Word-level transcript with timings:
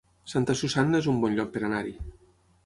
Santa 0.31 0.55
Susanna 0.61 1.01
es 1.03 1.09
un 1.11 1.19
bon 1.27 1.37
lloc 1.41 1.53
per 1.59 1.63
anar-hi 1.69 1.95